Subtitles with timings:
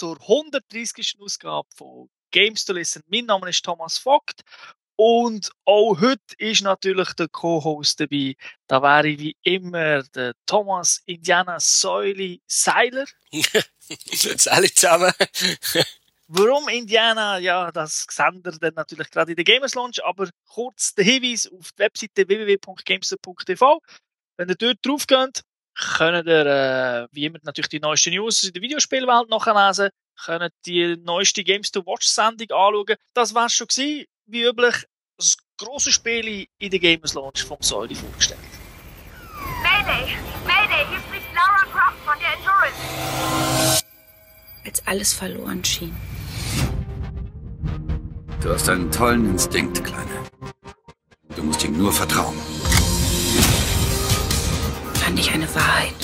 [0.00, 1.18] Zur 130.
[1.20, 3.02] Ausgabe von Games to Listen.
[3.08, 4.40] Mein Name ist Thomas Vogt
[4.96, 8.34] und auch heute ist natürlich der Co-Host dabei.
[8.66, 13.04] Da wäre wie immer der Thomas Indiana Säuli Seiler.
[14.46, 15.12] alle zusammen.
[16.28, 17.36] Warum Indiana?
[17.36, 21.46] Ja, das sehen wir dann natürlich gerade in der Gamers Launch, aber kurz der Hinweis
[21.46, 23.82] auf die Webseite www.gamester.tv.
[24.38, 25.42] Wenn ihr dort drauf geht,
[25.80, 29.90] könnt ihr, äh, wie immer, natürlich die neuesten News in der Videospielwelt nachlesen,
[30.24, 32.96] könnt die neueste Games to Watch Sendung anschauen.
[33.14, 34.84] Das war schon gewesen, wie üblich,
[35.16, 38.40] das grosse Spiel in der Gamers Launch vom Säuli vorgestellt.
[39.62, 40.16] Mayday!
[40.46, 40.86] Mayday!
[40.88, 43.84] Hier spricht Laura Croft von der Endurance.
[44.64, 45.96] Als alles verloren schien.
[48.42, 50.24] Du hast einen tollen Instinkt, Kleine.
[51.36, 52.36] Du musst ihm nur vertrauen
[55.10, 55.94] fand ich eine Wahrheit.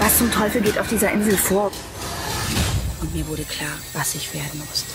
[0.00, 1.70] Was zum Teufel geht auf dieser Insel vor?
[3.00, 4.90] Und mir wurde klar, was ich werden musste.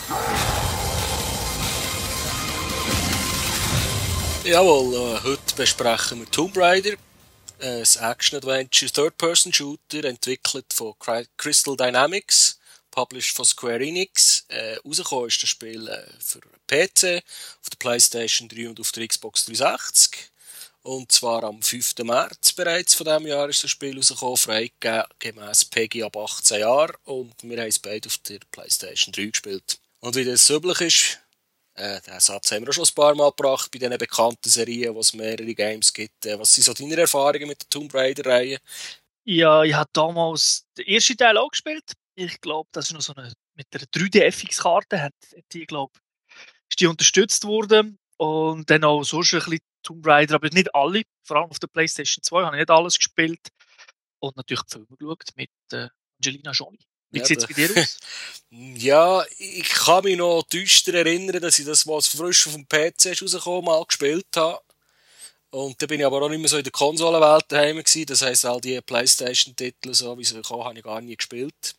[4.43, 6.97] Jawohl, äh, heute besprechen wir Tomb Raider,
[7.61, 10.95] ein Action-Adventure Third-Person-Shooter, entwickelt von
[11.37, 12.59] Crystal Dynamics,
[12.91, 14.43] published von Square Enix.
[14.49, 17.23] Äh, rausgekommen ist das Spiel äh, für PC,
[17.61, 20.32] auf der PlayStation 3 und auf der Xbox 360.
[20.83, 21.95] Und zwar am 5.
[21.99, 26.95] März bereits von diesem Jahr ist das Spiel rausgekommen, freigegeben gemäss PEGI ab 18 Jahren.
[27.05, 29.79] Und wir haben es beide auf der PlayStation 3 gespielt.
[30.01, 31.19] Und wie das üblich ist,
[31.75, 34.93] äh, den Satz haben wir auch schon ein paar Mal gebracht bei diesen bekannten Serien,
[34.93, 36.25] wo es mehrere Games gibt.
[36.25, 38.59] Äh, was sind so deine Erfahrungen mit der Tomb Raider-Reihe?
[39.23, 41.93] Ja, ich habe damals den ersten Teil auch gespielt.
[42.15, 45.13] Ich glaube, das ist noch so eine, mit einer 3D-FX-Karte, hat
[45.53, 45.93] die, glaube
[46.69, 47.97] ist die unterstützt worden.
[48.17, 51.03] Und dann auch sonst ein bisschen Tomb Raider, aber nicht alle.
[51.23, 53.49] Vor allem auf der PlayStation 2 habe ich nicht alles gespielt.
[54.19, 56.79] Und natürlich die Filme geschaut mit äh, Angelina Jolie.
[57.11, 57.99] Wie ja, sieht es bei dir aus?
[58.49, 63.21] ja, ich kann mich noch düster erinnern, dass ich das, was frisch auf dem PC
[63.21, 64.59] rausgekommen mal gespielt habe.
[65.51, 68.07] Und da bin ich aber auch nicht mehr so in der Konsolenwelt daheim gewesen.
[68.07, 71.75] Das heisst, all die Playstation-Titel, so wie sie kommen, habe ich gar nie gespielt.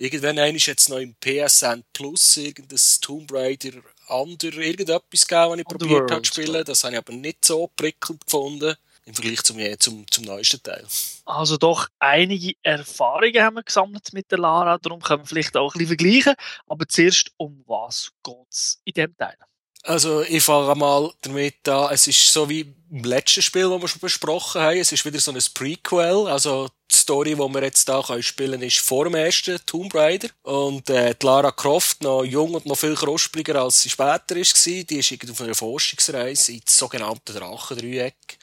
[0.00, 3.72] Irgendwann ist jetzt noch im PSN Plus irgendein Tomb Raider
[4.06, 6.64] Under irgendetwas gegeben, was ich probiert habe zu spielen.
[6.64, 8.76] Das habe ich aber nicht so prickelnd gefunden
[9.06, 10.86] im Vergleich zum, zum, zum neuesten Teil.
[11.24, 15.74] Also doch einige Erfahrungen haben wir gesammelt mit der Lara, darum können wir vielleicht auch
[15.74, 16.34] ein bisschen vergleichen.
[16.68, 19.36] Aber zuerst, um was geht es in dem Teil?
[19.84, 23.88] Also ich fange mal damit an, es ist so wie im letzten Spiel, das wir
[23.88, 27.86] schon besprochen haben, es ist wieder so ein Prequel, also die Story, die wir jetzt
[27.86, 30.28] können spielen ist vor dem ersten Tomb Raider.
[30.42, 34.64] Und äh, die Lara Croft, noch jung und noch viel kruspliger als sie später ist,
[34.64, 38.38] die ist auf einer Forschungsreise ins sogenannte Drachendreieck.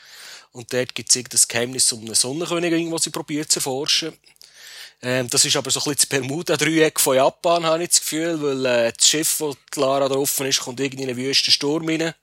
[0.51, 4.13] Und dort gibt es das Geheimnis um eine Sonnenkönigin, die sie probiert zu erforschen.
[5.01, 8.41] Ähm, das ist aber so ein bisschen das Bermuda-Dreieck von Japan, habe ich das Gefühl,
[8.41, 9.43] weil äh, das Schiff,
[9.75, 12.13] die Lara drauf ist, kommt irgendwie in einen wüsten Sturm rein.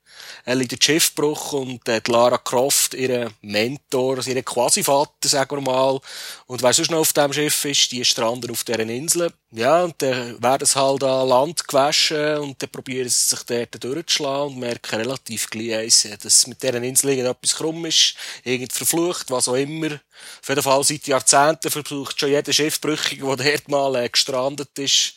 [0.44, 6.00] Er in Schiffbruch und äh, Lara Croft, ihr Mentor, also ihr Quasi-Vater, sagen wir mal,
[6.46, 9.32] und wer sonst noch auf dem Schiff ist, die stranden auf deren Insel.
[9.52, 13.84] Ja, und dann werden sie halt an Land gewaschen und dann probieren sie sich dort
[13.84, 19.48] durchzuschlagen und merken relativ gleich, dass mit deren Insel irgendetwas krumm ist, irgend verflucht, was
[19.48, 20.00] auch immer.
[20.40, 25.14] Auf jeden Fall seit Jahrzehnten versucht schon jeder Schiffbrüchige, der dort mal äh, gestrandet ist,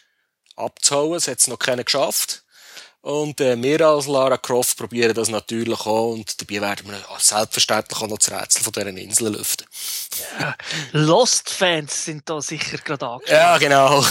[0.56, 1.16] abzuhauen.
[1.16, 2.44] Es hat es noch keiner geschafft.
[3.05, 8.01] Und äh, wir als Lara Croft probieren das natürlich auch und dabei werden wir selbstverständlich
[8.01, 9.67] auch noch das Rätsel von dieser Insel lüften.
[10.39, 10.55] Ja,
[10.91, 13.31] Lost-Fans sind da sicher gerade angeschaut.
[13.31, 14.03] Ja, genau.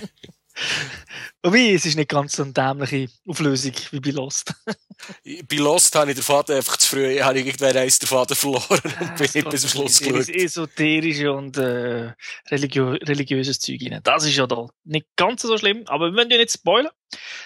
[1.42, 4.52] Wobei, es ist nicht ganz so eine dämliche Auflösung wie bei Lost.
[5.24, 8.36] bei Lost habe ich den Faden einfach zu früh, habe ich irgendwann eins den Faden
[8.36, 10.28] verloren und bin nicht bis zum Schluss geschaut.
[10.28, 12.12] Esoterische und äh,
[12.50, 14.00] religiö religiöses Zeug rein.
[14.02, 16.92] Das ist ja da nicht ganz so schlimm, aber wir wollen ja nicht spoilern,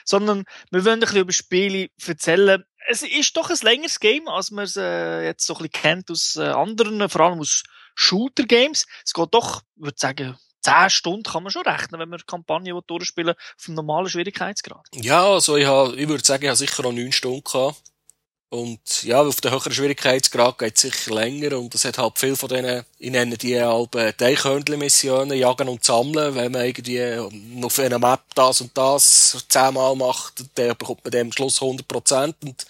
[0.04, 2.64] sondern wir wollen ein bisschen über Spiele erzählen.
[2.88, 6.10] Es ist doch ein längeres Game, als man es äh, jetzt so ein bisschen kennt
[6.10, 7.62] aus äh, anderen, vor allem aus
[7.94, 8.86] Shooter-Games.
[9.04, 12.24] Es geht doch, ich würde sagen, 10 Stunden kann man schon rechnen, wenn man eine
[12.26, 14.86] Kampagne durchspielen auf einem normalen Schwierigkeitsgrad.
[14.94, 17.82] Ja, also ich, habe, ich würde sagen, ich habe sicher noch 9 Stunden gehabt.
[18.52, 22.36] Und ja, auf den höheren Schwierigkeitsgrad geht es sicher länger und es hat halt viel
[22.36, 27.02] von denen, ich nenne die äh, Teichhörnchen-Missionen, jagen und sammeln, wenn man irgendwie
[27.64, 32.34] auf einer Map das und das zehnmal macht, dann bekommt man dann am Schluss 100%
[32.44, 32.66] und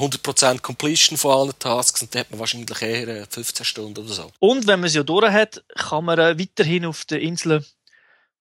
[0.00, 4.12] 100% Completion von allen Tasks und dann hat man wahrscheinlich eher 15 äh, Stunden oder
[4.12, 4.30] so.
[4.38, 7.64] Und wenn man es ja durch hat, kann man äh, weiterhin auf der Insel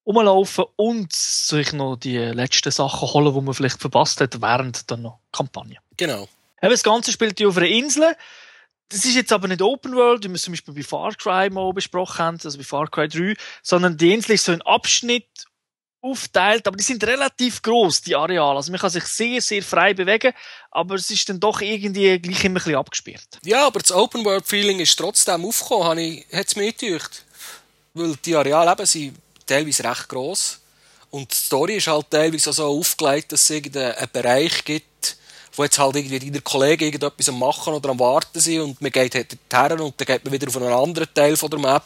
[0.06, 5.19] rumlaufen und sich noch die letzten Sachen holen, die man vielleicht verpasst hat während der
[5.31, 5.77] Kampagne.
[5.97, 6.27] Genau.
[6.61, 8.15] Das Ganze spielt ja auf einer Insel.
[8.89, 11.50] das ist jetzt aber nicht Open World, wie wir es zum Beispiel bei Far Cry
[11.50, 15.27] mal besprochen haben, also bei Far Cry 3, sondern die Insel ist so ein Abschnitt
[16.01, 18.55] aufteilt, aber die sind relativ groß, die Areale.
[18.55, 20.33] Also man kann sich sehr, sehr frei bewegen,
[20.71, 23.39] aber es ist dann doch irgendwie gleich immer ein bisschen abgesperrt.
[23.43, 27.23] Ja, aber das Open World Feeling ist trotzdem aufgekommen, ich, hat's mir gedacht.
[27.93, 30.59] Weil die Areale eben sind teilweise recht gross.
[31.11, 35.17] Und die Story ist halt teilweise so aufgelegt, dass es irgendeinen Bereich gibt,
[35.55, 38.91] wo jetzt halt irgendwie deine Kollegen irgendetwas am machen oder am warten sind und man
[38.91, 41.83] geht halt her und dann geht man wieder auf einen anderen Teil von der Map.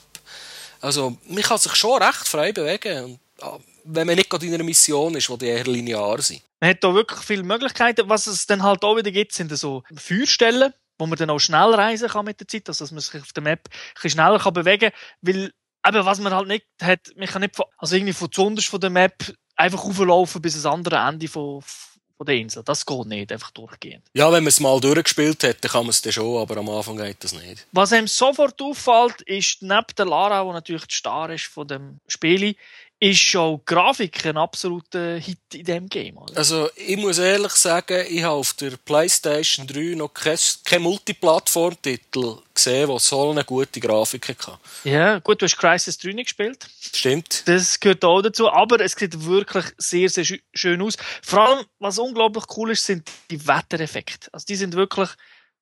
[0.81, 3.05] Also, man kann sich schon recht frei bewegen.
[3.05, 6.41] Und, ja, wenn man nicht gerade in einer Mission ist, wo die eher linear sind.
[6.59, 8.09] Man hat da wirklich viele Möglichkeiten.
[8.09, 11.73] Was es dann halt auch wieder gibt, sind so Feuerstellen, wo man dann auch schnell
[11.73, 14.39] reisen kann mit der Zeit, also dass man sich auf der Map ein bisschen schneller
[14.39, 14.99] kann bewegen kann.
[15.21, 15.51] Weil,
[15.87, 18.79] eben, was man halt nicht hat, man kann nicht von, also irgendwie von zuunterst von
[18.79, 22.63] der Map einfach rauflaufen bis ans andere Ende von, von der Insel.
[22.63, 24.05] Das geht nicht, einfach durchgehend.
[24.13, 26.69] Ja, wenn man es mal durchgespielt hat, dann kann man es dann schon, aber am
[26.69, 27.67] Anfang geht das nicht.
[27.71, 31.99] Was einem sofort auffällt, ist neben der Lara, die natürlich der Star ist von dem
[32.07, 32.55] Spiel,
[33.03, 36.17] ist schon Grafik ein absoluter Hit in diesem Game.
[36.17, 36.37] Oder?
[36.37, 42.37] Also, ich muss ehrlich sagen, ich habe auf der PlayStation 3 noch keinen kein Multiplattform-Titel
[42.53, 44.57] gesehen, der so eine gute Grafik hatte.
[44.85, 46.65] Ja, gut, du hast Crisis 3 nicht gespielt.
[46.79, 47.43] Stimmt.
[47.45, 50.95] Das gehört auch dazu, aber es sieht wirklich sehr, sehr schön aus.
[51.21, 54.29] Vor allem, was unglaublich cool ist, sind die Wettereffekte.
[54.31, 55.09] Also, die sind wirklich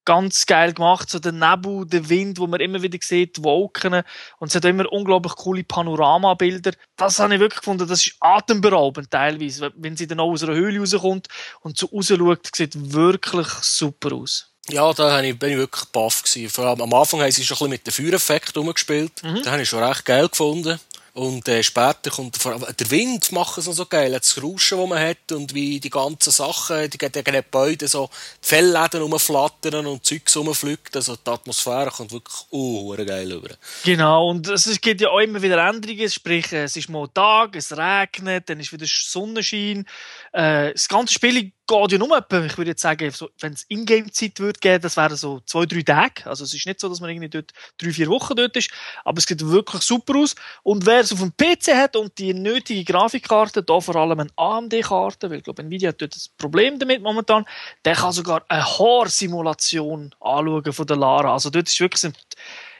[0.05, 1.09] ganz geil gemacht.
[1.09, 4.03] So der Nebel, der Wind, wo man immer wieder sieht, die Wolken.
[4.39, 6.73] Und es hat immer unglaublich coole Panoramabilder.
[6.97, 9.71] Das habe ich wirklich gefunden, das ist atemberaubend teilweise.
[9.75, 11.27] Wenn sie dann auch aus einer Höhle rauskommt
[11.61, 14.51] und so rausschaut, sieht wirklich super aus.
[14.69, 16.49] Ja, da bin ich wirklich baff gewesen.
[16.49, 19.11] Vor allem am Anfang haben sie schon ein bisschen mit dem Feuereffekt umgespielt.
[19.23, 19.41] Mhm.
[19.43, 20.79] Da habe ich schon recht geil gefunden.
[21.13, 24.79] Und äh, später kommt vor allem, der Wind macht es noch so geil, das Rauschen,
[24.79, 28.09] das man hat und wie die ganzen Sachen, die den Gebäude so
[28.41, 30.95] die Fellläden rumflattern und Zeugs rumfliegt.
[30.95, 33.49] Also die Atmosphäre kommt wirklich uh, geil über.
[33.83, 37.75] Genau, und es gibt ja auch immer wieder Änderungen, sprich es ist mal Tag, es
[37.75, 39.85] regnet, dann ist wieder Sonnenschein.
[40.31, 44.39] Äh, das ganze Spiel geht ja nur etwa, ich würde jetzt sagen, wenn es Ingame-Zeit
[44.39, 46.25] würde geben, das wären so zwei, drei Tage.
[46.25, 48.71] Also es ist nicht so, dass man irgendwie dort drei, vier Wochen dort ist,
[49.05, 50.35] aber es sieht wirklich super aus.
[50.63, 54.29] Und wer es auf dem PC hat und die nötige Grafikkarte, da vor allem eine
[54.35, 57.45] AMD-Karte, weil ich glaube, Nvidia hat dort ein Problem damit momentan,
[57.85, 61.33] der kann sogar eine Haarsimulation anschauen von der Lara.
[61.33, 62.13] Also dort ist wirklich, ein,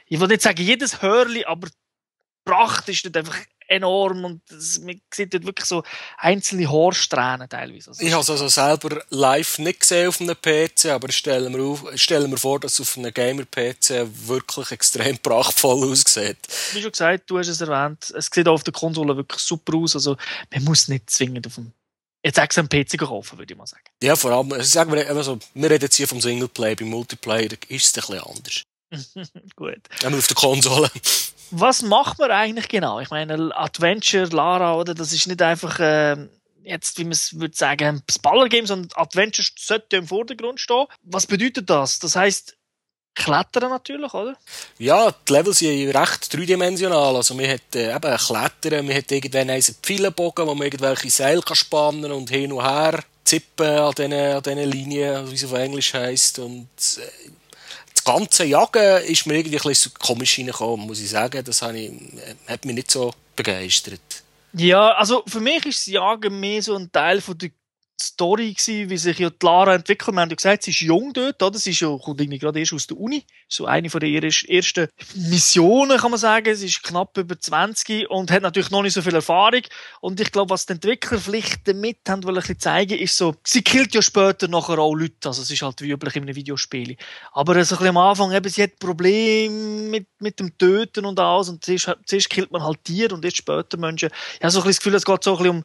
[0.06, 1.68] ich will nicht sagen jedes Hörli, aber
[2.44, 3.38] Pracht ist dort einfach
[3.72, 5.82] enorm und das, man sieht dort wirklich so
[6.18, 7.90] einzelne Haarsträhnen teilweise.
[7.90, 11.50] Also ich habe es also selber live nicht gesehen auf einem PC, aber ich stelle
[11.50, 16.38] mir, auf, ich stelle mir vor, dass es auf einem Gamer-PC wirklich extrem prachtvoll aussieht.
[16.72, 19.76] Wie schon gesagt, du hast es erwähnt, es sieht auch auf der Konsole wirklich super
[19.76, 20.16] aus, also
[20.52, 21.72] man muss nicht zwingend auf dem
[22.24, 23.82] Jetzt extra einen PC kaufen, würde ich mal sagen.
[24.00, 27.96] Ja, vor allem, sagen wir, also, wir reden jetzt hier vom Singleplayer, beim Multiplayer ist
[27.96, 28.62] es ein bisschen anders.
[29.56, 29.80] Gut.
[30.04, 30.90] Einmal auf der Konsole.
[31.52, 32.98] Was macht man eigentlich genau?
[33.00, 34.94] Ich meine, Adventure, Lara, oder?
[34.94, 36.16] Das ist nicht einfach, äh,
[36.64, 40.86] jetzt, wie man es würde sagen, das Ballergame, sondern Adventure sollte im Vordergrund stehen.
[41.02, 41.98] Was bedeutet das?
[41.98, 42.56] Das heißt,
[43.14, 44.34] Klettern natürlich, oder?
[44.78, 47.16] Ja, die Level sind recht dreidimensional.
[47.16, 51.42] Also, man hat äh, eben Klettern, man hat irgendwann einen Pfeilenbogen, wo man irgendwelche Seile
[51.42, 55.92] kann und hin und her zippen an diesen, an diesen Linien, wie es auf Englisch
[55.92, 56.38] heisst.
[56.38, 57.30] Und äh,
[58.04, 61.44] das ganze Jagen ist mir irgendwie ein bisschen komisch reingekommen, muss ich sagen.
[61.44, 61.92] Das ich,
[62.48, 64.00] hat mich nicht so begeistert.
[64.54, 67.50] Ja, also für mich ist das Jagen mehr so ein Teil von der
[68.06, 70.14] Story gewesen, wie sich ja Lara entwickelt.
[70.14, 71.58] Wir haben ja gesagt, sie ist jung dort, oder?
[71.58, 73.24] Sie ist ja, kommt irgendwie gerade erst aus der Uni.
[73.48, 76.54] So eine von der ersten Missionen, kann man sagen.
[76.54, 79.62] Sie ist knapp über 20 und hat natürlich noch nicht so viel Erfahrung.
[80.00, 83.62] Und ich glaube, was die Entwickler vielleicht damit haben wollen ein zeigen, ist so, sie
[83.62, 85.28] killt ja später nachher auch Leute.
[85.28, 86.96] Also es ist halt wie üblich in einem Videospiel.
[87.32, 91.18] Aber so ein bisschen am Anfang, eben, sie hat Probleme mit, mit dem Töten und
[91.18, 91.48] alles.
[91.48, 94.10] Und zuerst, zuerst killt man halt Tiere und erst später Menschen.
[94.34, 95.64] Ich habe so ein bisschen das Gefühl, es geht so ein bisschen um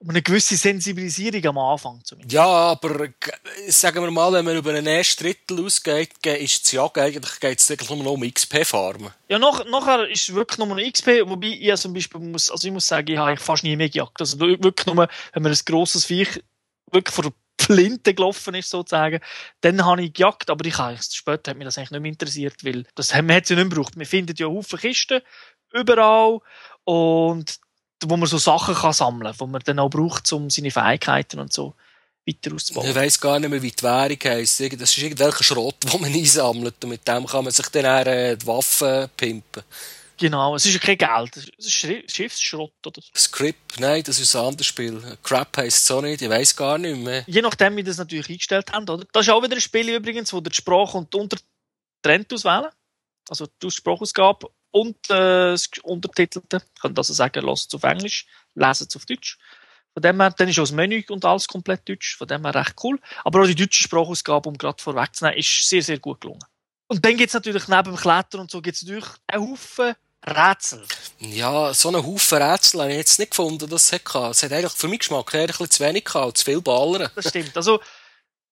[0.00, 2.32] um eine gewisse Sensibilisierung am Anfang zumindest.
[2.32, 3.08] Ja, aber
[3.68, 7.60] sagen wir mal, wenn man über einen ersten Drittel ausgeht, ist es ja eigentlich geht
[7.60, 9.12] es nur noch um XP-Farmen.
[9.28, 12.66] Ja, nach, nachher ist es wirklich nur noch XP, wobei ich zum Beispiel muss, also
[12.66, 14.20] ich muss sagen, ich habe fast nie mehr gejagt.
[14.20, 16.42] Also wirklich nur, wenn man ein grosses Viech
[16.90, 19.20] wirklich vor der Flinte gelaufen ist, sozusagen,
[19.60, 22.64] dann habe ich gejagt, aber ich habe, später hat mich das eigentlich nicht mehr interessiert,
[22.64, 23.96] weil das, man hat es ja nicht mehr gebraucht.
[23.96, 25.20] Man findet ja Haufen Kisten
[25.72, 26.40] überall
[26.84, 27.60] und
[28.06, 31.38] wo man so Sachen kann sammeln kann, die man dann auch braucht, um seine Fähigkeiten
[31.38, 31.74] und so
[32.26, 32.88] weiter auszubauen.
[32.88, 34.60] Ich weiss gar nicht mehr, wie die Währung heisst.
[34.60, 38.06] Das ist irgendwelcher Schrott, den man einsammelt und mit dem kann man sich dann auch
[38.06, 39.62] äh, die Waffen pimpen.
[40.16, 43.08] Genau, es ist ja kein Geld, es ist Schiffsschrott oder so.
[43.16, 45.00] Script, nein, das ist ein anderes Spiel.
[45.22, 47.24] Crap heisst es auch nicht, ich weiss gar nicht mehr.
[47.26, 49.06] Je nachdem, wie das natürlich eingestellt haben, oder?
[49.12, 51.38] Das ist auch wieder ein Spiel übrigens, wo die Sprache und die Unter
[52.02, 52.68] getrennt auswählen.
[53.30, 56.62] Also die Sprachausgabe und äh, das Untertitelte.
[56.74, 59.38] Ich kann also sagen, lasst es auf Englisch, lesen es auf Deutsch.
[59.92, 62.16] Von dem her, dann ist auch das Menü und alles komplett Deutsch.
[62.16, 63.00] Von dem her recht cool.
[63.24, 66.44] Aber auch die deutsche Sprachausgabe, um gerade vorwegzunehmen, ist sehr, sehr gut gelungen.
[66.86, 69.94] Und dann gibt's natürlich neben dem Klettern und so gibt's natürlich einen Haufen
[70.26, 70.84] Rätsel.
[71.18, 74.30] Ja, so einen Haufen Rätsel habe ich jetzt nicht gefunden, dass es hatte.
[74.30, 77.10] Es hat eigentlich für meinen Geschmack ein bisschen zu wenig gehabt, zu viel Ballern.
[77.14, 77.56] Das stimmt.
[77.56, 77.80] Also,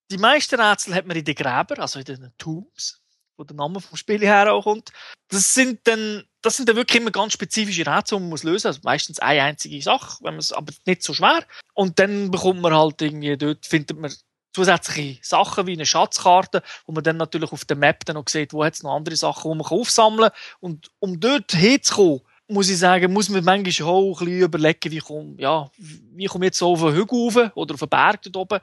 [0.09, 2.99] die meisten Rätsel hat man in den Gräbern, also in den Tombs,
[3.39, 4.91] wo der Name vom Spiel her auch kommt.
[5.29, 8.67] Das sind dann, das sind dann wirklich immer ganz spezifische Rätsel, die man muss lösen.
[8.67, 11.43] Also meistens eine einzige Sache, wenn aber nicht so schwer.
[11.73, 14.13] Und dann bekommt man halt irgendwie dort, findet man
[14.53, 18.51] zusätzliche Sachen wie eine Schatzkarte, wo man dann natürlich auf der Map dann noch sieht,
[18.51, 20.39] wo es noch andere Sachen, die man aufsammeln kann.
[20.59, 24.97] Und um dort hinzukommen, muss ich sagen, muss man manchmal auch ein bisschen überlegen, wie
[24.97, 28.37] komme, ja, wie komme ich jetzt so auf einen Hügel oder auf einen Berg dort
[28.37, 28.59] oben,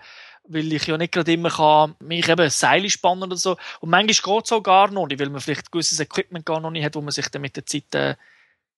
[0.48, 3.56] weil ich ja nicht gerade immer kann, mich eben Seile spannen oder so.
[3.80, 6.70] Und manchmal geht es auch gar noch nicht, weil man vielleicht gewisses Equipment gar noch
[6.70, 8.14] nicht hat, wo man sich dann mit der Zeit äh,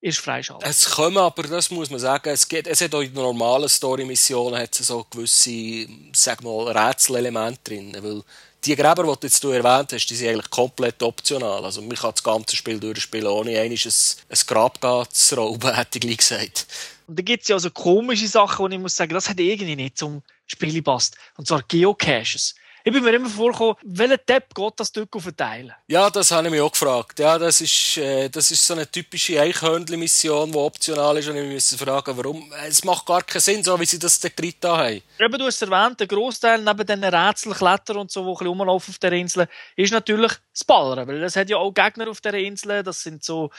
[0.00, 0.68] erst freischaltet.
[0.68, 4.60] Es kommen aber, das muss man sagen, es, geht, es hat auch in normalen Story-Missionen
[4.60, 8.22] hat es so gewisse, sag mal, Rätselelemente drin, weil
[8.64, 11.64] die Gräber, die du jetzt erwähnt hast, die sind eigentlich komplett optional.
[11.64, 13.92] Also man kann das ganze Spiel durchspielen, ohne einmal ein,
[14.28, 16.66] ein Grab zu rauben, hätte ich gleich gesagt.
[17.06, 19.76] Und da gibt es ja also komische Sachen, wo ich muss sagen, das hat irgendwie
[19.76, 21.16] nicht zum Spiel gepasst.
[21.36, 22.54] Und zwar Geocaches.
[22.84, 25.74] Ich bin mir immer vorgekommen, welcher Tab geht das dort verteilen?
[25.88, 27.18] Ja, das habe ich mich auch gefragt.
[27.18, 31.28] Ja, das ist, äh, das ist so eine typische Eichhörnchen-Mission, die optional ist.
[31.28, 32.50] Und ich musste fragen, warum.
[32.66, 35.02] Es macht gar keinen Sinn, so wie sie das da drin haben.
[35.18, 38.94] Eben, du hast erwähnt, der Großteil neben den Rätselklettern und so, die ein bisschen rumlaufen
[38.94, 41.06] auf der Insel, ist natürlich das Ballern.
[41.06, 42.82] Weil es hat ja auch Gegner auf der Insel.
[42.82, 43.50] Das sind so,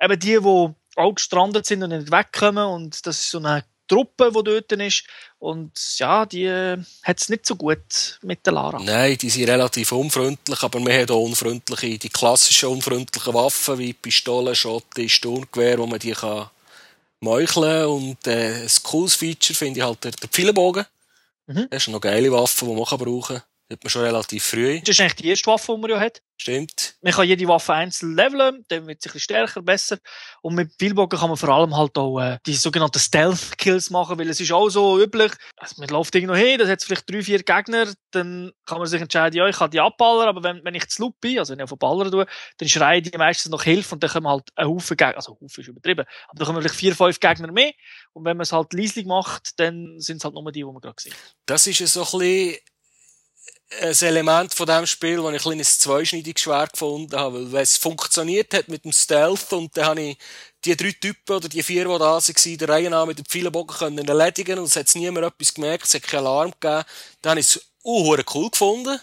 [0.00, 2.66] eben die, die auch gestrandet sind und nicht wegkommen.
[2.66, 5.04] Und das ist so eine Truppe, die dort ist.
[5.38, 8.80] Und ja, die äh, hat es nicht so gut mit der Lara.
[8.82, 13.92] Nein, die sind relativ unfreundlich, aber wir haben auch unfreundliche, die klassischen unfreundlichen Waffen wie
[13.92, 16.48] Pistole, Schotte, Sturmgewehr, wo man die kann
[17.20, 20.86] meucheln Und äh, ein cooles Feature finde ich halt der, der Pfeilenbogen.
[21.46, 21.68] Mhm.
[21.70, 23.42] Das ist eine geile Waffe, die man kann brauchen kann.
[23.70, 24.80] Hat man schon relativ früh.
[24.80, 26.22] Das ist eigentlich die erste Waffe, die man ja hat.
[26.36, 26.91] Stimmt.
[27.02, 29.98] Man kann jede Waffe einzeln leveln, dann wird sie ein bisschen stärker, besser.
[30.40, 34.30] Und mit Pfeilbogen kann man vor allem halt auch äh, die sogenannten Stealth-Kills machen, weil
[34.30, 37.42] es ist auch so üblich, also man läuft irgendwo hin, das hat vielleicht drei, vier
[37.42, 40.88] Gegner, dann kann man sich entscheiden, ja, ich kann die abballern, aber wenn, wenn ich
[40.88, 42.26] zu Loop bin, also wenn ich auf Ballern tue,
[42.58, 45.46] dann schreien die meistens noch Hilfe und dann kommen halt ein Haufen Gegner, also Haufen
[45.46, 47.72] ist übertrieben, aber dann kommen vielleicht vier, fünf Gegner mehr
[48.12, 50.80] und wenn man es halt leislich macht, dann sind es halt nur die, die man
[50.80, 51.16] gerade sieht.
[51.46, 52.56] Das ist so ein bisschen
[53.80, 57.76] ein Element von dem Spiel, das ich ein kleines zweischneidiges Schwert gefunden habe, weil es
[57.76, 60.18] funktioniert hat mit dem Stealth und dann habe ich
[60.64, 63.76] die drei Typen oder die vier, die da waren, der Reihe nach mit den Pfeilenbogen
[63.76, 66.84] können erledigen und es hat niemand etwas gemerkt, es hat keinen Alarm gegeben.
[67.22, 69.00] Dann habe ich es cool gefunden.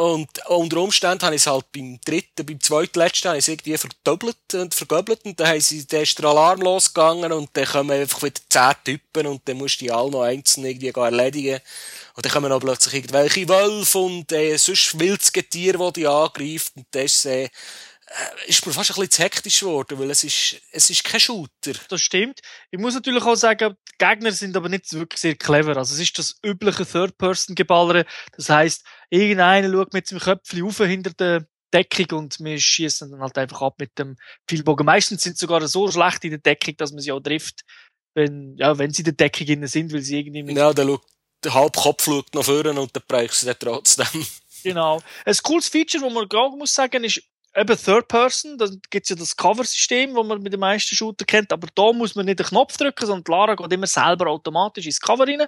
[0.00, 3.76] Und unter Umständen habe ich es halt beim dritten, beim zweitletzten, habe ich es irgendwie
[3.76, 8.22] verdoppelt und vergöbelt und dann, sie, dann ist der Alarm losgegangen und dann kommen einfach
[8.22, 11.60] wieder zehn Typen und dann musst du die alle noch einzeln irgendwie erledigen.
[12.14, 16.72] Und dann kommen auch plötzlich irgendwelche Wölfe und äh, sonst wildes Getier, das die angreift.
[16.76, 17.48] Und das äh, äh,
[18.46, 21.72] ist mir fast ein bisschen zu hektisch geworden, weil es ist, es ist kein Shooter.
[21.88, 22.40] Das stimmt.
[22.70, 25.76] Ich muss natürlich auch sagen, die Gegner sind aber nicht wirklich sehr clever.
[25.76, 28.06] Also es ist das übliche Third-Person-Geballere.
[28.36, 33.20] Das heisst, irgendeiner schaut mit seinem Köpfchen auf hinter der Deckung und wir schießen dann
[33.20, 34.16] halt einfach ab mit dem
[34.48, 34.86] Pfeilbogen.
[34.86, 37.60] Meistens sind sie sogar so schlecht in der Deckung, dass man sie auch trifft,
[38.14, 41.04] wenn, ja, wenn sie in der Deckung sind, weil sie irgendwie mit Ja, der schaut
[41.44, 44.26] der halbe Kopf schaut nach vorne und dann brauchst du es trotzdem.
[44.62, 45.00] Genau.
[45.24, 47.22] Ein cooles Feature, das man gerade muss sagen, ist
[47.54, 48.58] eben Third Person.
[48.58, 51.52] Da gibt es ja das Cover-System, das man mit den meisten Shooter kennt.
[51.52, 55.00] Aber da muss man nicht den Knopf drücken, sondern Lara geht immer selber automatisch ins
[55.00, 55.46] Cover rein.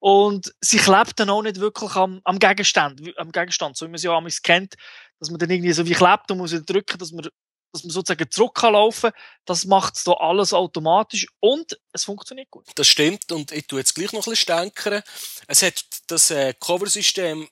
[0.00, 3.76] Und sie klebt dann auch nicht wirklich am, am Gegenstand, am Gegenstand.
[3.76, 4.74] So wie man es ja amigs kennt,
[5.18, 7.28] dass man dann irgendwie so wie klebt und muss drücken, dass man
[7.72, 9.10] dass man sozusagen zurück kann laufen
[9.44, 12.64] das macht es da alles automatisch und es funktioniert gut.
[12.74, 15.02] Das stimmt und ich tue jetzt gleich noch ein bisschen stänkern.
[15.46, 17.46] Es hat das äh, Cover-System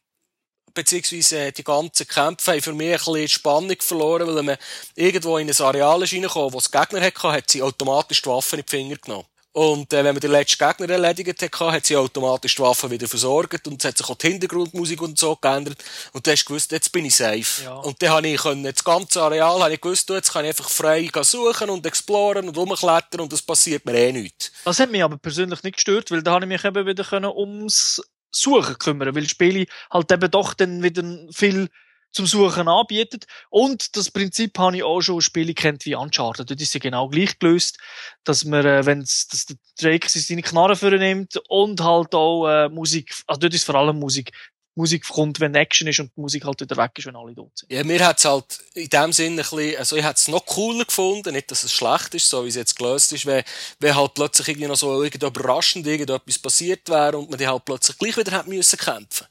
[0.77, 4.59] beziehungsweise die ganzen Kämpfe haben für mich ein bisschen Spannung verloren, weil wenn man
[4.95, 8.61] irgendwo in ein Areal ist reingekommen, wo es Gegner hatte, hat sie automatisch die Waffen
[8.61, 9.27] in die Finger genommen.
[9.57, 13.09] Und äh, wenn man den letzten Gegner erledigt hat, hat sie automatisch die Waffen wieder
[13.09, 15.83] versorgt und es hat sich auch die Hintergrundmusik und so geändert.
[16.13, 17.65] Und dann hast du gewusst, jetzt bin ich safe.
[17.65, 17.73] Ja.
[17.77, 20.69] Und dann habe ich können, das ganze Areal habe ich gewusst, jetzt kann ich einfach
[20.69, 24.53] frei suchen und exploren und rumklettern und das passiert mir eh nichts.
[24.67, 27.33] Das hat mich aber persönlich nicht gestört, weil da habe ich mich eben wieder können
[27.35, 31.03] ums Suchen kümmern, weil Spiele halt eben doch dann wieder
[31.33, 31.69] viel
[32.13, 33.27] zum Suchen anbietet.
[33.51, 36.51] Und das Prinzip habe ich auch schon Spiele kennt wie Uncharted.
[36.51, 37.79] Dort ist ja genau gleich gelöst,
[38.25, 42.69] dass man, äh, wenn dass der Drake seine Knarre für nimmt und halt auch äh,
[42.71, 44.33] Musik, also dort ist vor allem Musik
[44.77, 47.51] Musik kommt, wenn Action ist und die Musik halt wieder weg ist, wenn alle tot
[47.55, 47.73] sind.
[47.73, 50.85] Ja, mir hat's halt in dem Sinne ein bisschen, also ich hätte es noch cooler
[50.85, 53.43] gefunden, nicht, dass es schlecht ist, so wie es jetzt gelöst ist, wenn,
[53.81, 57.65] wenn halt plötzlich irgendwie noch so irgendwo überraschend irgendetwas passiert wäre und man die halt
[57.65, 59.27] plötzlich gleich wieder hätte müssen kämpfen.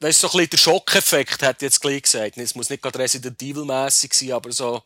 [0.00, 2.36] Weißt du, so ein bisschen der Schockeffekt, ich jetzt gleich gesagt.
[2.36, 4.82] Es muss nicht gerade Resident Evil-mässig sein, aber so,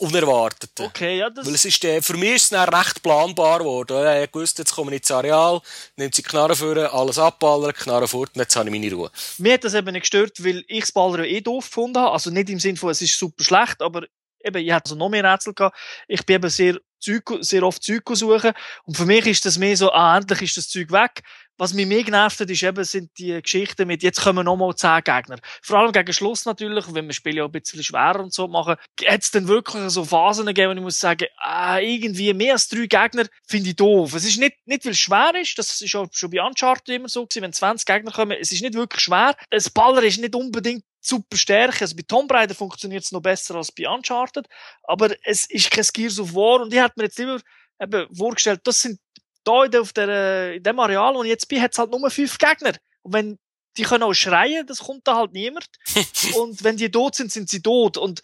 [0.00, 0.84] Unerwartete.
[0.84, 1.46] Okay, ja, das...
[1.46, 4.22] Weil es ist, äh, für mich ist es dann recht planbar geworden.
[4.22, 5.60] Ich wusste, jetzt komme ich ins Areal,
[5.96, 9.10] nimmt sie Knarre vor, alles abballern, Knarre fort, und jetzt habe ich meine Ruhe.
[9.38, 12.12] Mir hat das eben nicht gestört, weil ich das Ballern eh doof gefunden habe.
[12.12, 14.04] Also nicht im Sinne von, es ist super schlecht, aber
[14.44, 15.76] eben, ich hatte also noch mehr Rätsel gehabt.
[16.08, 18.52] Ich bin eben sehr, Zeug, sehr oft Zeug suchen.
[18.84, 21.22] Und für mich ist das mehr so, ah, endlich ist das Zeug weg.
[21.60, 25.04] Was mich mehr genervt hat, ist eben, sind die Geschichten mit, jetzt kommen nochmal zehn
[25.04, 25.36] Gegner.
[25.60, 28.76] Vor allem gegen Schluss natürlich, wenn wir Spiele ja ein bisschen schwerer und so machen,
[29.06, 32.66] hat es dann wirklich so Phasen gegeben, wo ich muss sagen, ah, irgendwie mehr als
[32.66, 34.14] drei Gegner finde ich doof.
[34.14, 37.10] Es ist nicht, nicht weil es schwer ist, das ist auch schon bei Uncharted immer
[37.10, 39.36] so gewesen, wenn 20 Gegner kommen, es ist nicht wirklich schwer.
[39.50, 41.82] Das Baller ist nicht unbedingt super Stärke.
[41.82, 44.46] Also bei Tomb Raider funktioniert es noch besser als bei Uncharted,
[44.84, 47.38] aber es ist kein Gears of War und ich hätte mir jetzt lieber
[47.82, 48.98] eben vorgestellt, das sind
[49.44, 52.10] da in, auf der, in dem Areal, wo ich jetzt bin, hat es halt nur
[52.10, 52.74] fünf Gegner.
[53.02, 53.38] Und wenn
[53.76, 55.68] die können auch schreien, das kommt da halt niemand.
[56.36, 57.96] und wenn die tot sind, sind sie tot.
[57.96, 58.20] Und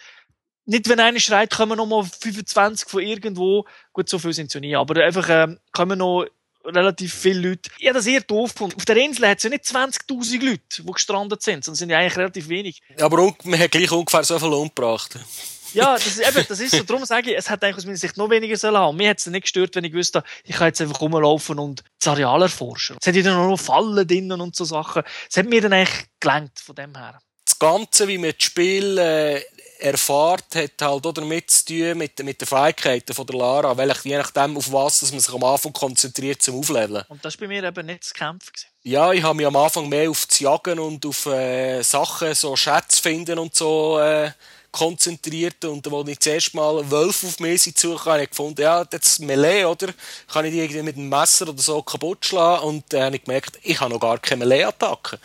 [0.65, 3.65] nicht, wenn einer schreit, kommen noch mal 25 von irgendwo.
[3.93, 6.27] Gut, so viel sind es ja nie, aber einfach ähm, kommen noch
[6.65, 7.71] relativ viele Leute.
[7.79, 8.77] Ich habe das eher doof gefunden.
[8.77, 11.99] Auf der Insel hat es ja nicht 20.000 Leute, die gestrandet sind, sondern sind ja
[11.99, 12.83] eigentlich relativ wenig.
[13.01, 15.19] Aber man hat gleich ungefähr so viel umgebracht.
[15.77, 16.83] Ja, das ist, eben, das ist so.
[16.83, 18.97] Darum sage ich, es hat eigentlich aus meiner Sicht noch weniger sollen haben.
[18.97, 22.09] Mir hat es nicht gestört, wenn ich wusste, ich kann jetzt einfach rumlaufen und das
[22.09, 22.97] Areal erforschen.
[23.01, 25.03] Es hat ja dann noch Fallen drinnen und so Sachen.
[25.29, 27.21] Es hat mir dann eigentlich gelangt von dem her.
[27.45, 29.43] Das Ganze, wie man das Spiel äh,
[29.79, 33.93] erfahrt, hat halt auch damit zu tun mit, mit den Fähigkeiten von der Lara, weil
[34.03, 37.05] je nachdem, auf was dass man sich am Anfang konzentriert zum Aufleveln.
[37.09, 38.53] Und das war bei mir eben nicht das Kämpfen.
[38.83, 42.57] Ja, ich habe mich am Anfang mehr auf das Jagen und auf äh, Sachen, so
[42.57, 44.31] Schätze finden und so äh,
[44.73, 49.19] konzentriert und als ich zuerst mal Wölfe auf mich zukam, habe ich gefunden, ja, das
[49.19, 49.89] Melee, oder?
[50.31, 52.65] Kann ich die irgendwie mit einem Messer oder so kaputt schlagen?
[52.65, 55.19] Und dann habe ich gemerkt, ich habe noch gar keine Melee-Attacke.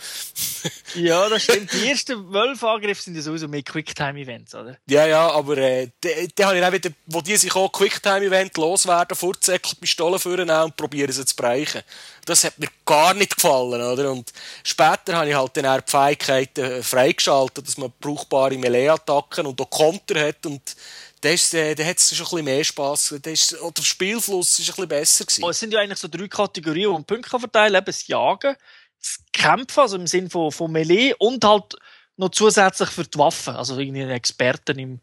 [0.96, 1.72] ja, das stimmt.
[1.74, 4.78] Die ersten Wölfe-Angriffe sind ja sowieso mehr Quicktime-Events, oder?
[4.88, 5.90] Ja, ja, aber äh,
[6.36, 10.76] dann habe ich dann wieder, wo die sich auch Quicktime-Event loswerden, Furzsäckel, Pistolen führen und
[10.78, 11.82] probieren sie zu brechen.
[12.26, 14.12] Das hat mir gar nicht gefallen, oder?
[14.12, 14.32] Und
[14.64, 20.28] später habe ich halt dann die Fähigkeiten freigeschaltet, dass man brauchbare Melee-Attacken und auch Konter
[20.28, 20.76] hat und
[21.22, 23.16] das, äh, da hat es schon ein bisschen mehr Spass.
[23.22, 25.44] Das, der Spielfluss ist ein bisschen besser gewesen.
[25.44, 27.86] Oh, es sind ja eigentlich so drei Kategorien, wo man Punkte verteilen kann.
[27.86, 28.56] Das Jagen,
[29.00, 31.76] das Kämpfen, also im Sinne von, von Melee und halt
[32.18, 33.56] noch zusätzlich für die Waffen.
[33.56, 35.00] Also irgendwie Experten im,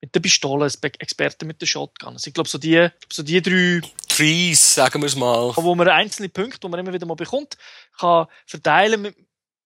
[0.00, 0.66] mit der Pistole,
[0.98, 2.14] Experten mit der Shotgun.
[2.14, 3.80] Also ich glaube, so die, so die drei
[4.20, 5.50] Trees, sagen wir es mal.
[5.56, 7.56] Wo man einzelne Punkte, die man immer wieder mal bekommt,
[7.98, 9.14] kann verteilen.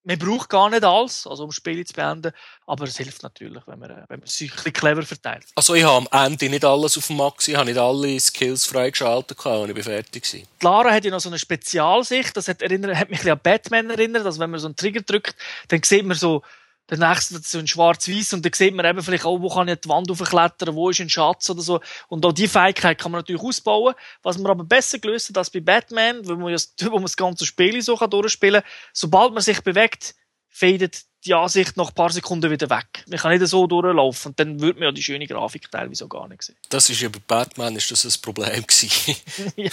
[0.04, 2.30] Man braucht gar nicht alles, also um Spiele zu beenden,
[2.64, 5.46] aber es hilft natürlich, wenn man, wenn man sich ein bisschen clever verteilt.
[5.56, 8.64] Also ich habe am Ende nicht alles auf dem Max, ich habe nicht alle Skills
[8.66, 10.84] freigeschaltet, als ich fertig war.
[10.84, 13.40] Lara hat ja noch so eine Spezialsicht, das hat, erinnert, hat mich ein bisschen an
[13.42, 15.34] Batman erinnert, dass wenn man so einen Trigger drückt,
[15.68, 16.42] dann sieht man so
[16.90, 19.80] der nächste so in schwarz-weiß und dann sieht man eben vielleicht auch, wo kann ich
[19.80, 21.80] die Wand aufklettern, wo ist ein Schatz oder so.
[22.08, 23.94] Und auch die Fähigkeit kann man natürlich ausbauen.
[24.22, 26.58] Was man aber besser gelöst hat als bei Batman, wo man, ja,
[26.90, 30.14] wo man das ganze Spiel so durchspielen kann, sobald man sich bewegt,
[30.48, 33.04] fadet die Ansicht nach ein paar Sekunden wieder weg.
[33.08, 36.08] Man kann nicht so durchlaufen und dann würde man ja die schöne Grafik teilweise auch
[36.08, 36.56] gar nicht sehen.
[36.68, 39.16] Das ist ja bei Batman ist das ein Problem gewesen.
[39.56, 39.70] ja.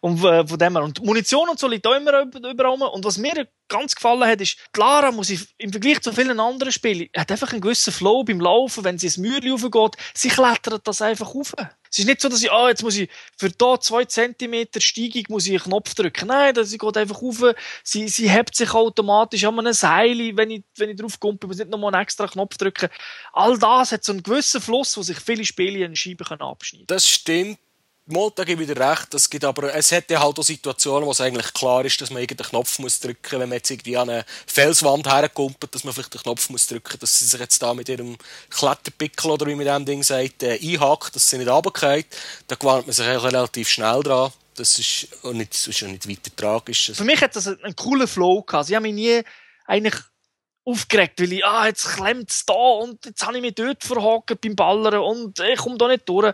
[0.00, 0.82] und äh, von dem her.
[0.82, 4.58] Und Munition und so liegt auch immer überall Und was mir ganz gefallen hat, ist,
[4.72, 8.40] Clara muss ich, im Vergleich zu vielen anderen Spielen, hat einfach einen gewissen Flow beim
[8.40, 11.54] Laufen, wenn sie ins Mühle raufgeht, sie klettert das einfach rauf.
[11.92, 15.24] Es ist nicht so, dass ich, ah, jetzt muss ich für da zwei Zentimeter Steigung
[15.28, 16.28] muss ich einen Knopf drücken.
[16.28, 17.42] Nein, sie geht einfach rauf.
[17.84, 21.38] Sie, sie hebt sich automatisch an einem Seil, wenn ich, wenn ich drauf komme.
[21.42, 22.88] Ich muss nicht nochmal einen extra Knopf drücken.
[23.34, 26.86] All das hat so einen gewissen Fluss, wo sich viele Spiele in Scheiben abschneiden können.
[26.86, 27.58] Das stimmt.
[28.06, 29.14] Mal, da gebe ich wieder recht.
[29.14, 32.10] Es gibt aber, es hat ja halt auch Situationen, wo es eigentlich klar ist, dass
[32.10, 35.94] man irgendeinen Knopf muss drücken, wenn man jetzt irgendwie an eine Felswand herkumpelt, dass man
[35.94, 38.16] vielleicht den Knopf muss drücken, dass sie sich jetzt da mit ihrem
[38.50, 42.06] Kletterpickel oder wie man dem Ding sagt, äh, einhackt, dass sie nicht runterfällt.
[42.48, 44.32] Da gewöhnt man sich relativ schnell dran.
[44.56, 46.90] Das ist auch nicht, das ist auch nicht weiter tragisch.
[46.92, 48.66] Für mich hat das einen coolen Flow gehabt.
[48.66, 49.22] Sie haben mich nie
[49.64, 49.94] eigentlich
[50.64, 54.40] aufgeregt, weil ich, ah, jetzt klemmt es da und jetzt habe ich mich dort verhakt
[54.40, 56.32] beim Ballern und ich komme da nicht durch.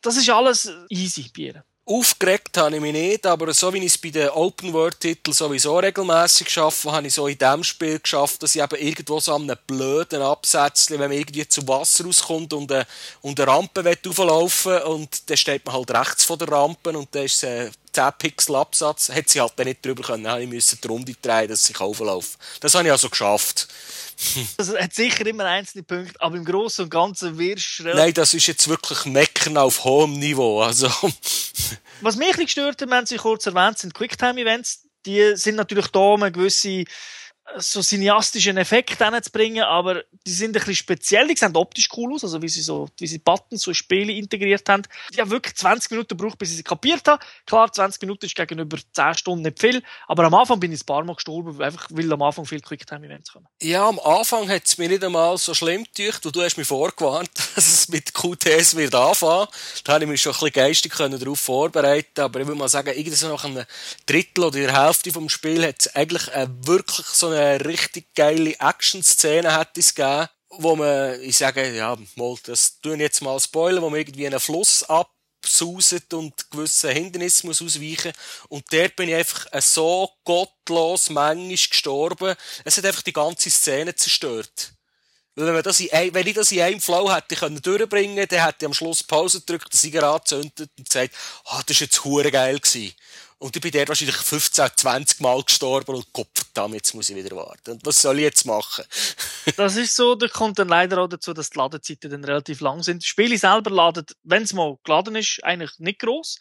[0.00, 1.64] Das ist alles easy bei ihr.
[1.86, 6.48] Aufgeregt habe ich mich nicht, aber so wie ich es bei den Open-World-Titeln sowieso regelmäßig
[6.48, 9.58] schaffe, habe ich so in diesem Spiel geschafft, dass ich eben irgendwo so an einem
[9.66, 12.86] blöden Absatz, wenn man irgendwie zum Wasser rauskommt und eine,
[13.22, 17.24] und eine Rampe auflaufen und dann steht man halt rechts von der Rampe und dann
[17.24, 20.80] ist es 10 Pixel Absatz, hat sie halt dann nicht drüber können, dann habe ich
[20.80, 22.38] die Runde drehen, dass ich auflaufe.
[22.60, 23.68] Das habe ich also geschafft.
[24.58, 28.34] Das hat sicher immer einzelne Punkte, aber im Großen und Ganzen wirst du Nein, das
[28.34, 30.60] ist jetzt wirklich Meckern auf hohem Niveau.
[30.60, 30.88] Also.
[32.02, 34.82] Was mich ein bisschen gestört hat, wir haben sie kurz erwähnt, sind Quicktime-Events.
[35.06, 36.84] Die sind natürlich da, um eine gewisse
[37.58, 42.14] so cineastischen Effekt zu bringen, aber die sind ein bisschen speziell, die sehen optisch cool
[42.14, 44.82] aus, also wie sie so, wie sie Buttons, so Spiele integriert haben.
[45.10, 47.22] Ich habe wirklich 20 Minuten gebraucht, bis ich sie kapiert habe.
[47.46, 50.86] Klar, 20 Minuten ist gegenüber 10 Stunden nicht viel, aber am Anfang bin ich ein
[50.86, 53.46] paar Mal gestorben, einfach weil am Anfang viel Quicktime-Events kommen.
[53.62, 57.30] Ja, am Anfang hat es mir nicht einmal so schlimm gedacht, du hast mich vorgewarnt,
[57.54, 59.48] dass es mit QTS wird anfangen.
[59.84, 62.90] Da habe ich mich schon ein bisschen geistig darauf vorbereiten aber ich würde mal sagen,
[62.90, 63.64] irgendwie so nach einem
[64.06, 68.14] Drittel oder der Hälfte vom Spiel hat es eigentlich äh, wirklich so eine eine richtig
[68.14, 73.38] geile Action-Szene hätte es gegeben, wo man, ich sage, ja, mal, das tun jetzt mal
[73.38, 78.12] spoilern, wo man irgendwie einen Fluss absauset und gewisse Hindernisse muss ausweichen.
[78.48, 82.34] Und dort bin ich einfach so gottlos manchmal gestorben.
[82.64, 84.72] Es hat einfach die ganze Szene zerstört.
[85.36, 88.56] Weil wenn, das in, wenn ich das in einem Flow hätte können durchbringen dann hätte
[88.60, 92.30] ich am Schluss Pause gedrückt, den Sieger angezündet und gesagt, oh, das war jetzt hure
[92.30, 92.94] geil gewesen.
[93.40, 97.16] Und ich bin dort wahrscheinlich 15, 20 Mal gestorben und Gott verdammt, jetzt muss ich
[97.16, 97.70] wieder warten.
[97.70, 98.84] Und was soll ich jetzt machen?
[99.56, 102.82] das ist so, da kommt dann leider auch dazu, dass die Ladezeiten dann relativ lang
[102.82, 103.02] sind.
[103.02, 106.38] Das Spiel selber laden, wenn es mal geladen ist, eigentlich nicht groß.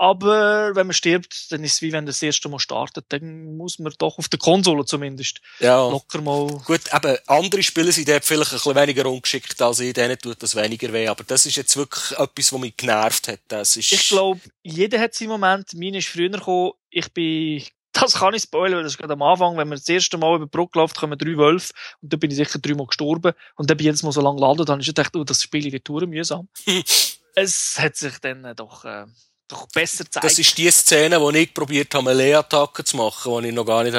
[0.00, 3.06] Aber wenn man stirbt, dann ist es wie wenn das erste Mal startet.
[3.08, 5.88] Dann muss man doch auf der Konsole zumindest ja.
[5.88, 6.46] locker mal.
[6.64, 10.40] Gut, eben, andere Spiele sind dort vielleicht ein bisschen weniger ungeschickt als ich, denen tut
[10.40, 11.08] das weniger weh.
[11.08, 13.40] Aber das ist jetzt wirklich etwas, was mich genervt hat.
[13.48, 13.90] Das ist...
[13.90, 15.74] Ich glaube, jeder hat seinen Moment.
[15.74, 16.74] Meine ist früher gekommen.
[16.90, 20.18] Ich bin das kann ich spoilern, das ist gerade am Anfang, wenn man das erste
[20.18, 23.32] Mal über die Brücke läuft, kommen drei Wölfe und dann bin ich sicher dreimal gestorben
[23.56, 25.42] und dann bin ich jedes Mal so lange laden, dann habe ich gedacht, oh, das
[25.42, 26.48] Spiel wird mühsam.
[27.34, 29.06] es hat sich dann doch äh,
[29.48, 30.26] doch besser zeigen.
[30.26, 33.64] Das ist die Szene, wo ich probiert habe, eine Leerattacke zu machen, die ich noch
[33.64, 33.96] gar nicht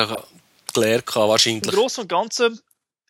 [0.73, 1.63] gelernt habe, wahrscheinlich.
[1.65, 2.59] Im Großen und Ganzen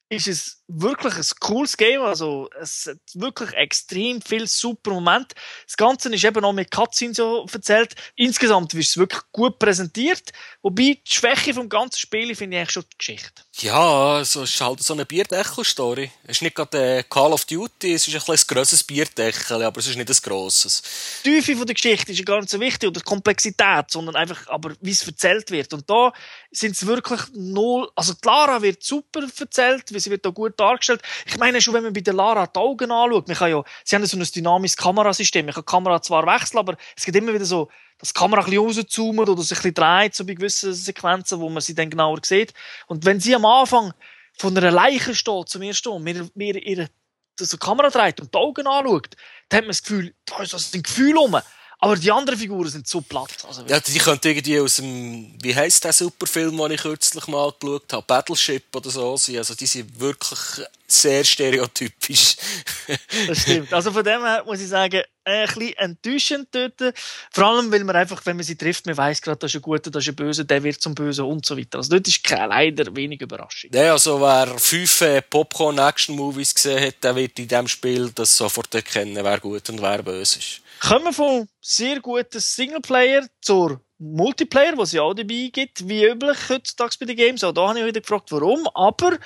[0.10, 2.02] ist es wirklich ein cooles Game.
[2.02, 5.36] Also, es hat wirklich extrem viel super Momente.
[5.66, 7.94] Das Ganze ist eben auch mit Cutscenes so erzählt.
[8.16, 10.32] Insgesamt ist es wirklich gut präsentiert.
[10.64, 13.44] Wobei, die Schwäche vom ganzen Spiel finde ich eigentlich schon die Geschichte.
[13.62, 16.10] Ja, es ist halt so eine Bierdeckel-Story.
[16.24, 19.88] Es ist nicht gerade Call of Duty, es ist ein, ein grosses Bierdeckel, aber es
[19.88, 20.82] ist nicht ein grosses.
[21.26, 24.76] Die Tiefe der Geschichte ist gar nicht so wichtig, oder die Komplexität, sondern einfach, aber
[24.80, 25.74] wie es erzählt wird.
[25.74, 26.14] Und da
[26.52, 31.02] sind es wirklich null, also Lara wird super erzählt, weil sie wird da gut dargestellt.
[31.26, 33.98] Ich meine schon, wenn man bei der Lara die Augen anschaut, man kann ja, sie
[33.98, 37.34] haben so ein dynamisches Kamerasystem, man kann die Kamera zwar wechseln, aber es gibt immer
[37.34, 37.68] wieder so,
[38.00, 41.40] dass die Kamera ein bisschen rauszoomt oder sich ein bisschen dreht, so bei gewissen Sequenzen,
[41.40, 42.54] wo man sie dann genauer sieht.
[42.88, 43.94] Und wenn sie am Anfang
[44.38, 46.90] von einer Leiche steht, zum ersten Mal, mir, mir ihre
[47.38, 49.16] so Kamera dreht und die Augen anschaut,
[49.50, 51.38] dann hat man das Gefühl, da ist das ein Gefühl rum.
[51.82, 53.32] Aber die anderen Figuren sind so platt.
[53.48, 57.54] Also ja, die könnten irgendwie aus dem, wie heisst der Superfilm, den ich kürzlich mal
[57.58, 59.38] geschaut habe, Battleship oder so sein.
[59.38, 60.40] Also die sind wirklich
[60.88, 62.36] sehr stereotypisch.
[63.28, 63.72] das stimmt.
[63.72, 66.94] Also von dem her muss ich sagen, ein bisschen enttäuschend dort.
[67.32, 69.62] Vor allem, weil man einfach, wenn man sie trifft, man weiß gerade, das ist ein
[69.62, 71.78] guter, das ist ein böser, der wird zum Bösen und so weiter.
[71.78, 73.70] Also dort ist leider wenig Überraschung.
[73.74, 78.76] Ja, also wer fünf äh, Popcorn-Action-Movies gesehen hat, der wird in diesem Spiel das sofort
[78.76, 80.62] erkennen, wer gut und wer böse ist.
[80.80, 86.38] Kommen wir vom sehr guten Singleplayer zur Multiplayer, was ja auch dabei gibt, wie üblich
[86.48, 87.44] heutzutage bei den Games.
[87.44, 88.68] Auch da habe ich wieder gefragt, warum.
[88.74, 89.18] Aber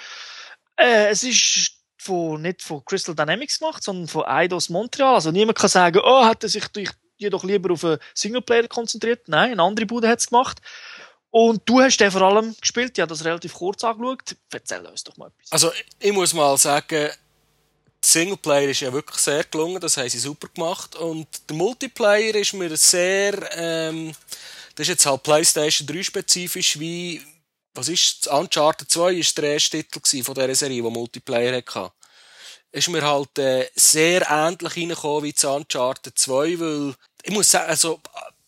[0.77, 5.15] äh, es ist von, nicht von Crystal Dynamics gemacht, sondern von Eidos Montreal.
[5.15, 6.65] Also niemand kann sagen, oh, er sich
[7.17, 9.27] jedoch lieber auf einen Singleplayer konzentriert.
[9.27, 10.59] Nein, eine andere Bude hat es gemacht.
[11.29, 14.35] Und du hast den vor allem gespielt, ja, das relativ kurz angeschaut.
[14.51, 15.51] Erzähl uns doch mal etwas.
[15.51, 17.09] Also, ich muss mal sagen,
[18.05, 20.95] Singleplayer ist ja wirklich sehr gelungen, das haben sie super gemacht.
[20.95, 24.13] Und der Multiplayer ist mir sehr, ähm,
[24.75, 27.21] das ist jetzt halt PlayStation 3 spezifisch, wie,
[27.73, 31.91] was ist, Uncharted 2 ist der erste Titel von dieser Serie, die Multiplayer hatte.
[32.71, 37.69] Ist mir halt äh, sehr ähnlich reingekommen wie zu Uncharted 2, weil, ich muss sagen,
[37.69, 38.01] also,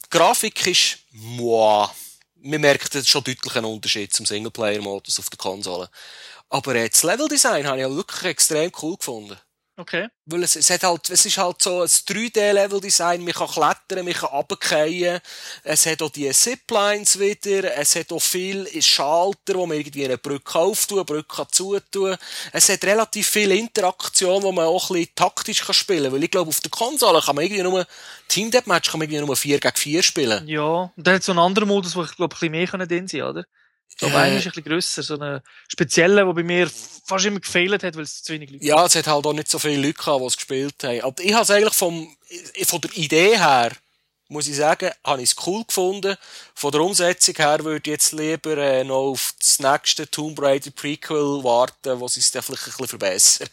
[0.06, 1.90] die Grafik ist, wow.
[2.42, 5.90] Man merkt jetzt schon deutlich einen Unterschied zum Singleplayer-Modus auf der Konsole.
[6.50, 9.38] Aber äh, das Leveldesign habe ich ja wirklich extrem cool gefunden.
[9.78, 10.08] Okay.
[10.26, 14.14] Weil es, es, hat halt, es ist halt so ein 3D-Level-Design, man kann klettern, man
[14.14, 15.20] kann runterfallen,
[15.64, 20.18] es hat auch die Ziplines wieder, es hat auch viel Schalter, wo man irgendwie eine
[20.18, 22.16] Brücke auftun, eine Brücke zutun.
[22.54, 26.24] Es hat relativ viel Interaktion, wo man auch ein bisschen taktisch kann spielen kann, weil
[26.24, 27.86] ich glaube, auf der Konsole kann man irgendwie nur,
[28.30, 30.48] Team Deathmatch kann man irgendwie nur 4 gegen 4 spielen.
[30.48, 33.08] Ja, und dann hat so einen anderen Modus, wo ich glaube, ein bisschen mehr drin
[33.08, 33.44] sein, oder?
[33.90, 34.18] Ich glaube, Äh.
[34.18, 36.70] einer ist ein bisschen grösser, so eine spezielle, die bei mir
[37.06, 39.50] fast immer gefehlt hat, weil es zu wenig Leute Ja, es hat halt auch nicht
[39.50, 41.02] so viele Leute gehabt, die es gespielt haben.
[41.02, 42.16] Aber ich habe es eigentlich vom,
[42.66, 43.72] von der Idee her,
[44.28, 46.18] muss ich sagen, habe ich es cool gefunden.
[46.56, 50.72] Von der Umsetzung her würde ich jetzt lieber äh, noch auf das nächste Tomb Raider
[50.72, 53.50] Prequel warten, wo sie es dann vielleicht ein bisschen verbessern.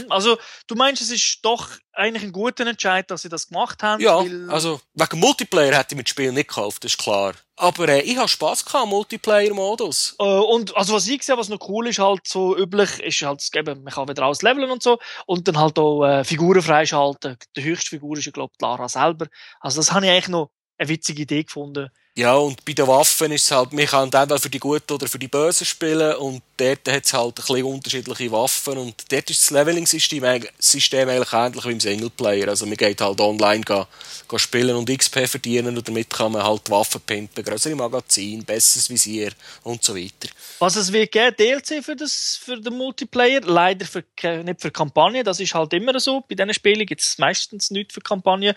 [0.00, 0.12] Mhm.
[0.12, 4.02] Also, du meinst, es ist doch eigentlich ein guter Entscheid, dass sie das gemacht haben?
[4.02, 7.34] ja, also wegen Multiplayer hätte ich mir das Spiel nicht gekauft, das ist klar.
[7.56, 10.16] Aber äh, ich habe Spass gehabt, im Multiplayer-Modus.
[10.18, 13.42] Äh, und also was ich gesehen was noch cool ist, halt so üblich, ist halt,
[13.54, 17.36] eben, man kann wieder ausleveln und so und dann halt auch äh, Figuren freischalten.
[17.56, 19.26] Die höchste Figur ist glaube ich, Lara selber.
[19.60, 21.90] Also das habe ich eigentlich noch eine witzige Idee gefunden.
[22.14, 25.08] Ja, und bei den Waffen ist es halt, man kann entweder für die Guten oder
[25.08, 29.30] für die Bösen spielen und dort hat es halt ein bisschen unterschiedliche Waffen und dort
[29.30, 30.52] ist das Leveling-System eigentlich-
[30.92, 32.48] ähnlich wie im Singleplayer.
[32.48, 33.86] Also man geht halt online gehen,
[34.28, 38.90] gehen spielen und XP verdienen und damit kann man halt Waffen pimpen, größere Magazin, besseres
[38.90, 40.28] Visier und so weiter.
[40.58, 44.04] Was es wird geben, DLC für, das, für den Multiplayer, leider für,
[44.44, 46.20] nicht für Kampagne, das ist halt immer so.
[46.28, 48.54] Bei diesen Spielen gibt es meistens nichts für Kampagne.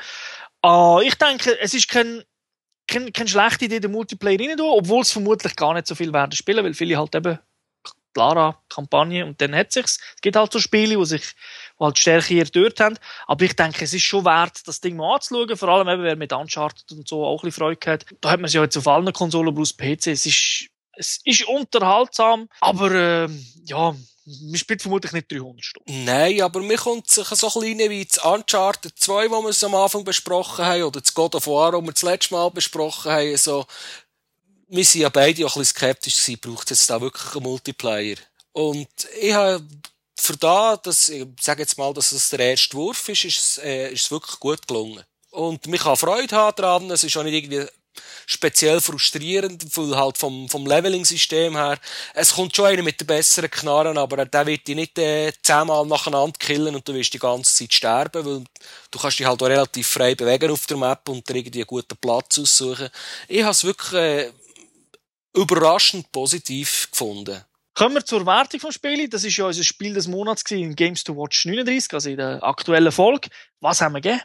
[0.62, 2.22] Ah, ich denke, es ist kein,
[2.88, 6.32] kein, keine schlechte Idee, den Multiplayer rein obwohl es vermutlich gar nicht so viel werden
[6.32, 7.40] spielen, weil viele halt eben
[8.16, 10.00] Lara Kampagne und dann hat sich's.
[10.16, 11.34] Es gibt halt so Spiele, wo sich
[11.78, 12.98] wo halt Stärke hier dort haben.
[13.28, 15.58] Aber ich denke, es ist schon wert, das Ding mal anzuschauen.
[15.58, 18.06] Vor allem eben, wer mit Uncharted und so auch ein bisschen Freude hat.
[18.22, 20.08] Da hat man es ja jetzt auf allen Konsolen, bloß PC.
[20.08, 26.06] Es ist, es ist unterhaltsam, aber ähm, ja, man spielt vermutlich nicht 300 Stunden.
[26.06, 29.76] Nein, aber mir kommt sich so klein wie das Uncharted 2, wo wir es am
[29.76, 33.38] Anfang besprochen haben, oder das God of War, wo wir das letzte Mal besprochen haben,
[33.38, 33.66] so,
[34.68, 37.44] wir sind ja beide auch ein bisschen skeptisch gewesen, braucht es jetzt da wirklich einen
[37.44, 38.18] Multiplayer?
[38.52, 38.90] Und
[39.22, 39.64] ich habe
[40.18, 43.92] für da, dass, ich sage jetzt mal, dass es der erste Wurf ist, ist äh,
[43.92, 45.04] ist es wirklich gut gelungen.
[45.32, 47.66] Und man kann Freude haben daran, es ist auch nicht irgendwie
[48.26, 51.80] speziell frustrierend, weil halt vom, vom Leveling-System her,
[52.14, 55.86] es kommt schon einer mit den besseren Knarren, aber der wird dich nicht äh, zehnmal
[55.86, 58.44] nacheinander killen und du wirst die ganze Zeit sterben, weil
[58.92, 61.68] du kannst dich halt auch relativ frei bewegen auf der Map und dir irgendwie einen
[61.68, 62.90] guten Platz aussuchen.
[63.28, 64.32] Ich habe es wirklich äh,
[65.34, 67.44] überraschend positiv gefunden.
[67.76, 69.10] Kommen wir zur Wertung vom Spiel.
[69.10, 72.42] Das ist ja unser Spiel des Monats in Games to Watch 39, also in der
[72.42, 73.30] aktuellen Folge.
[73.60, 74.22] Was haben wir gegeben?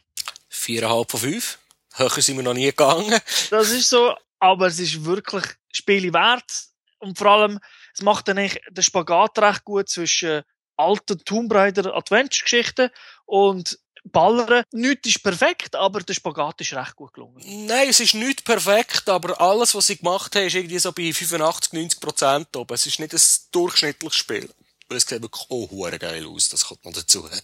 [0.48, 1.58] Viereinhalb von fünf.
[1.94, 3.18] Höher sind wir noch nie gegangen.
[3.50, 6.66] Das ist so, aber es ist wirklich Spiele wert.
[6.98, 7.58] Und vor allem,
[7.94, 10.42] es macht dann eigentlich den Spagat recht gut zwischen
[10.76, 12.90] alten Tomb Raider Adventure-Geschichten
[13.26, 14.64] und Ballern.
[14.72, 17.42] Nichts ist perfekt, aber der Spagat ist recht gut gelungen.
[17.66, 21.12] Nein, es ist nicht perfekt, aber alles, was sie gemacht haben, ist irgendwie so bei
[21.12, 22.74] 85, 90 Prozent oben.
[22.74, 23.20] Es ist nicht ein
[23.52, 24.48] durchschnittliches Spiel.
[24.88, 27.28] Weil es sieht wirklich auch hure geil aus, das kommt noch dazu.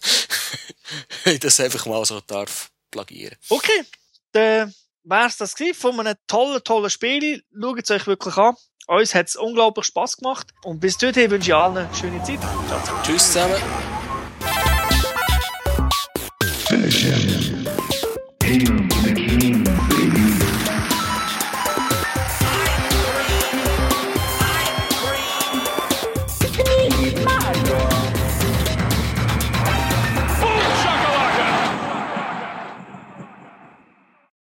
[1.25, 3.35] Ich das einfach mal so darf plagieren.
[3.49, 3.83] Okay,
[4.31, 7.43] dann wäre es das von einem tollen, tollen Spiel.
[7.59, 8.55] Schaut es euch wirklich an.
[8.87, 10.47] Uns hat es unglaublich Spass gemacht.
[10.63, 12.39] Und bis dahin wünsche ich allen eine schöne Zeit.
[12.41, 13.03] Ja.
[13.03, 13.55] Tschüss zusammen.
[16.67, 17.05] Finish
[18.43, 18.86] him.